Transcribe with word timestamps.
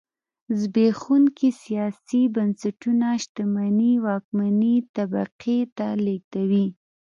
زبېښونکي 0.59 1.49
سیاسي 1.63 2.21
بنسټونه 2.35 3.07
شتمنۍ 3.23 3.93
واکمنې 4.05 4.75
طبقې 4.95 5.59
ته 5.77 5.87
لېږدوي. 6.05 6.67